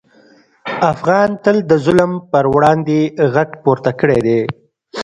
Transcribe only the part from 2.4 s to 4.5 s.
وړاندې غږ پورته کړی دی.